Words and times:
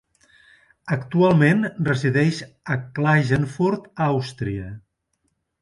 Actualment 0.95 1.61
resideix 1.89 2.41
a 2.77 2.79
Klagenfurt, 2.97 3.89
Àustria. 4.07 4.73